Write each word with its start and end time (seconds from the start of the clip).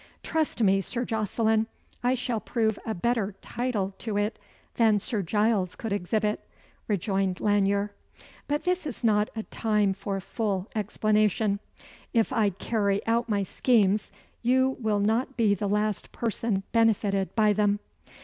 "Trust 0.23 0.63
me, 0.63 0.81
Sir 0.81 1.05
Jocelyn, 1.05 1.67
I 2.03 2.15
shall 2.15 2.39
prove 2.39 2.79
a 2.87 2.95
better 2.95 3.35
title 3.43 3.93
to 3.99 4.17
it 4.17 4.39
than 4.77 4.97
Sir 4.97 5.21
Giles 5.21 5.75
could 5.75 5.93
exhibit," 5.93 6.43
rejoined 6.87 7.39
Lanyere; 7.39 7.91
"but 8.47 8.63
this 8.63 8.87
is 8.87 9.03
not 9.03 9.29
a 9.35 9.43
time 9.43 9.93
for 9.93 10.19
full 10.19 10.67
explanation. 10.75 11.59
If 12.15 12.33
I 12.33 12.49
carry 12.49 13.05
out 13.05 13.29
my 13.29 13.43
schemes, 13.43 14.11
you 14.41 14.75
will 14.79 14.99
not 15.01 15.37
be 15.37 15.53
the 15.53 15.69
last 15.69 16.11
person 16.11 16.63
benefited 16.71 17.35
by 17.35 17.53
them." 17.53 17.77